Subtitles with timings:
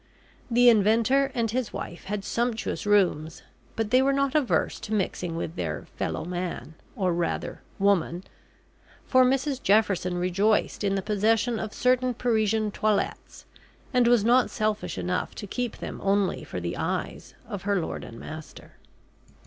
[0.49, 3.43] The Inventor and his wife had sumptuous rooms,
[3.75, 8.23] but they were not averse to mixing with their "fellow man," or rather "woman,"
[9.05, 13.45] for Mrs Jefferson rejoiced in the possession of certain Parisian toilettes,
[13.93, 18.03] and was not selfish enough to keep them only for the eyes of her lord
[18.03, 18.77] and master.